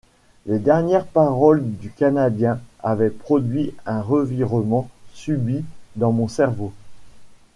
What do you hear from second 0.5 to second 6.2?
dernières paroles du Canadien avaient produit un revirement subit dans